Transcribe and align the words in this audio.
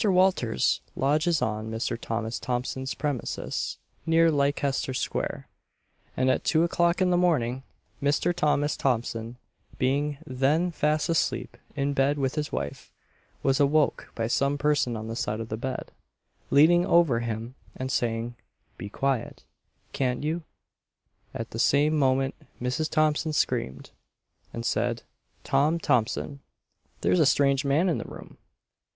Walters 0.03 0.81
lodges 0.95 1.43
on 1.43 1.69
Mr. 1.69 1.95
Thomas 1.95 2.39
Thompson's 2.39 2.95
premises, 2.95 3.77
near 4.03 4.31
Leicester 4.31 4.95
square, 4.95 5.47
and 6.17 6.27
at 6.31 6.43
two 6.43 6.63
o'clock 6.63 7.03
in 7.03 7.11
the 7.11 7.17
morning, 7.17 7.61
Mr. 8.01 8.35
Thomas 8.35 8.75
Thompson, 8.75 9.37
being 9.77 10.17
then 10.25 10.71
fast 10.71 11.07
asleep 11.07 11.55
in 11.75 11.93
bed 11.93 12.17
with 12.17 12.33
his 12.33 12.51
wife, 12.51 12.91
was 13.43 13.59
awoke 13.59 14.11
by 14.15 14.25
some 14.25 14.57
person 14.57 14.97
on 14.97 15.07
his 15.07 15.19
side 15.19 15.39
of 15.39 15.49
the 15.49 15.55
bed, 15.55 15.91
leaning 16.49 16.83
over 16.83 17.19
him, 17.19 17.53
and 17.75 17.91
saying 17.91 18.33
"Be 18.79 18.89
quiet; 18.89 19.43
can't 19.93 20.23
you?" 20.23 20.41
At 21.31 21.51
the 21.51 21.59
same 21.59 21.95
moment 21.95 22.33
Mrs. 22.59 22.89
Thompson 22.89 23.33
screamed, 23.33 23.91
and 24.51 24.65
said, 24.65 25.03
"Tom 25.43 25.77
Thompson, 25.77 26.39
there's 27.01 27.19
a 27.19 27.25
strange 27.27 27.63
man 27.63 27.87
in 27.87 27.99
the 27.99 28.05
room!" 28.05 28.39